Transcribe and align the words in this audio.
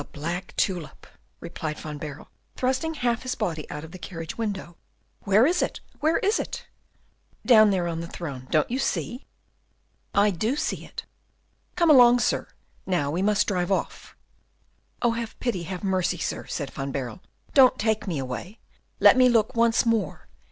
"The 0.01 0.05
black 0.05 0.55
tulip!" 0.55 1.05
replied 1.39 1.77
Van 1.77 1.99
Baerle, 1.99 2.31
thrusting 2.55 2.95
half 2.95 3.21
his 3.21 3.35
body 3.35 3.69
out 3.69 3.83
of 3.83 3.91
the 3.91 3.99
carriage 3.99 4.35
window. 4.35 4.75
"Where 5.25 5.45
is 5.45 5.61
it? 5.61 5.79
where 5.99 6.17
is 6.17 6.39
it?" 6.39 6.65
"Down 7.45 7.69
there 7.69 7.87
on 7.87 8.01
the 8.01 8.07
throne, 8.07 8.47
don't 8.49 8.71
you 8.71 8.79
see?" 8.79 9.27
"I 10.15 10.31
do 10.31 10.55
see 10.55 10.85
it." 10.85 11.05
"Come 11.75 11.91
along, 11.91 12.17
sir," 12.19 12.47
said 12.47 12.47
the 12.47 12.47
officer. 12.47 12.87
"Now 12.87 13.11
we 13.11 13.21
must 13.21 13.45
drive 13.45 13.71
off." 13.71 14.15
"Oh, 15.03 15.11
have 15.11 15.39
pity, 15.39 15.61
have 15.69 15.83
mercy, 15.83 16.17
sir!" 16.17 16.47
said 16.47 16.71
Van 16.71 16.91
Baerle, 16.91 17.21
"don't 17.53 17.77
take 17.77 18.07
me 18.07 18.17
away! 18.17 18.57
Let 18.99 19.17
me 19.17 19.29
look 19.29 19.53
once 19.55 19.85
more! 19.85 20.27